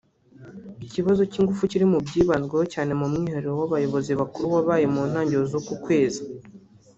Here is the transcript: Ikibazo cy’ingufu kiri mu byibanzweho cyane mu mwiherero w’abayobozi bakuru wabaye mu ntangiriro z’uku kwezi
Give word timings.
Ikibazo 0.85 1.21
cy’ingufu 1.31 1.63
kiri 1.71 1.85
mu 1.91 1.99
byibanzweho 2.05 2.65
cyane 2.73 2.91
mu 2.99 3.05
mwiherero 3.11 3.51
w’abayobozi 3.59 4.11
bakuru 4.19 4.45
wabaye 4.55 4.85
mu 4.93 5.01
ntangiriro 5.09 5.45
z’uku 5.51 5.73
kwezi 5.85 6.21